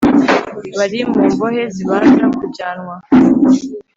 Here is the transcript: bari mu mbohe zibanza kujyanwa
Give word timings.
bari 0.77 0.99
mu 1.11 1.23
mbohe 1.33 1.63
zibanza 1.75 2.25
kujyanwa 2.37 2.95